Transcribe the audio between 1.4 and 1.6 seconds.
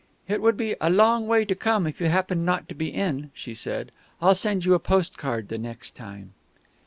to